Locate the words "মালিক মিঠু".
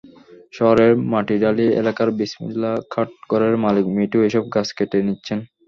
3.63-4.19